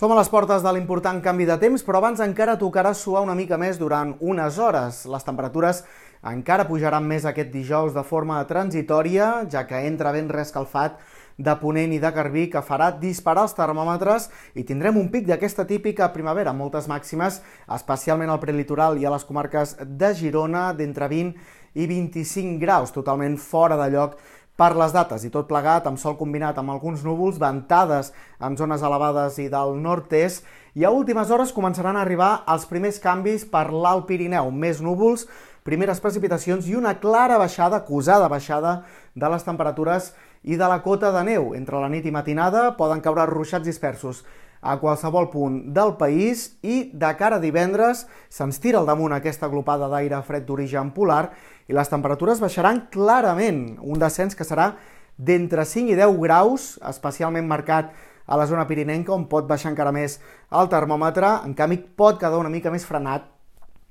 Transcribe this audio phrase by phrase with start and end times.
[0.00, 3.34] Som a les portes de l'important canvi de temps, però abans encara tocarà suar una
[3.36, 5.02] mica més durant unes hores.
[5.04, 5.82] Les temperatures
[6.30, 10.96] encara pujaran més aquest dijous de forma transitòria, ja que entra ben rescalfat
[11.36, 15.68] de Ponent i de Garbí que farà disparar els termòmetres i tindrem un pic d'aquesta
[15.68, 21.36] típica primavera, moltes màximes, especialment al prelitoral i a les comarques de Girona, d'entre 20
[21.76, 24.16] i 25 graus, totalment fora de lloc
[24.60, 28.10] per les dates i tot plegat amb sol combinat amb alguns núvols, ventades
[28.44, 30.44] en zones elevades i del nord-est.
[30.76, 35.24] I a últimes hores començaran a arribar els primers canvis per l'Alt Pirineu, més núvols,
[35.64, 38.82] primeres precipitacions i una clara baixada, acusada baixada
[39.16, 40.12] de les temperatures
[40.42, 41.54] i de la cota de neu.
[41.56, 44.24] Entre la nit i matinada poden caure ruixats dispersos.
[44.60, 49.48] A qualsevol punt del país i de cara a divendres se'ns tira al damunt aquesta
[49.48, 51.30] aglopada d'aire fred d'origen polar
[51.68, 54.74] i les temperatures baixaran clarament, un descens que serà
[55.16, 57.94] d'entre 5 i 10 graus, especialment marcat
[58.26, 60.18] a la zona pirinenca, on pot baixar encara més
[60.52, 63.29] el termòmetre, en canvi pot quedar una mica més frenat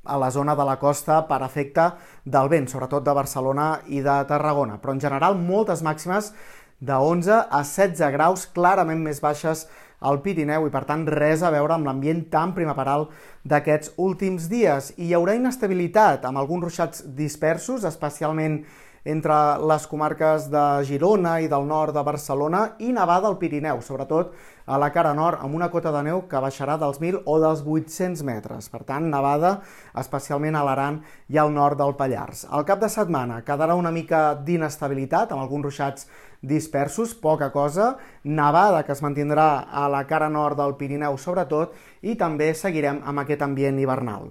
[0.09, 1.91] a la zona de la costa per efecte
[2.25, 4.79] del vent, sobretot de Barcelona i de Tarragona.
[4.81, 6.33] Però en general moltes màximes
[6.79, 9.67] de 11 a 16 graus, clarament més baixes
[9.99, 13.09] al Pirineu i per tant res a veure amb l'ambient tan primaveral
[13.43, 14.93] d'aquests últims dies.
[14.97, 18.61] I hi haurà inestabilitat amb alguns ruixats dispersos, especialment
[19.05, 19.35] entre
[19.69, 24.33] les comarques de Girona i del nord de Barcelona i nevada al Pirineu, sobretot
[24.69, 27.63] a la cara nord, amb una cota de neu que baixarà dels 1.000 o dels
[27.65, 28.69] 800 metres.
[28.69, 29.59] Per tant, nevada
[29.97, 32.45] especialment a l'Aran i al nord del Pallars.
[32.49, 36.09] Al cap de setmana quedarà una mica d'inestabilitat, amb alguns ruixats
[36.41, 42.15] dispersos, poca cosa, nevada que es mantindrà a la cara nord del Pirineu sobretot, i
[42.15, 44.29] també seguirem amb aquest ambient hivernal.